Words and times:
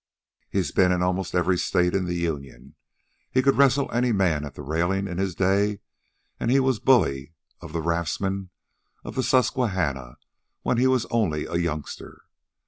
He's 0.49 0.71
been 0.71 0.91
in 0.91 1.03
almost 1.03 1.35
every 1.35 1.59
state 1.59 1.93
in 1.93 2.05
the 2.05 2.15
Union. 2.15 2.73
He 3.29 3.43
could 3.43 3.55
wrestle 3.55 3.87
any 3.91 4.11
man 4.11 4.43
at 4.45 4.55
the 4.55 4.63
railings 4.63 5.07
in 5.07 5.19
his 5.19 5.35
day, 5.35 5.79
an' 6.39 6.49
he 6.49 6.59
was 6.59 6.79
bully 6.79 7.33
of 7.59 7.71
the 7.71 7.83
raftsmen 7.83 8.49
of 9.03 9.13
the 9.13 9.21
Susquehanna 9.21 10.17
when 10.63 10.79
he 10.79 10.87
was 10.87 11.05
only 11.11 11.45
a 11.45 11.57
youngster. 11.57 12.23